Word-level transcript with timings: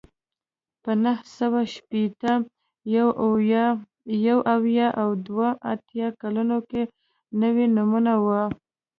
په 0.83 0.91
نهه 1.03 1.23
سوه 1.37 1.61
شپېته، 1.73 2.33
یو 4.27 4.37
اویا 4.51 4.87
او 5.01 5.09
دوه 5.27 5.49
اتیا 5.71 6.07
کلونو 6.21 6.57
کې 6.69 6.81
نوي 7.41 7.65
نومونه 7.75 8.13
وو 8.25 8.43